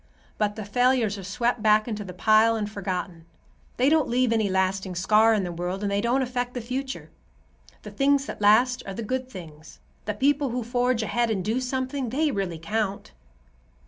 [0.39, 3.27] But the failures are swept back into the pile and forgotten.
[3.77, 7.11] They don't leave any lasting scar in the world, and they don't affect the future.
[7.83, 9.77] The things that last are the good things.
[10.05, 13.11] The people who forge ahead and do something, they really count."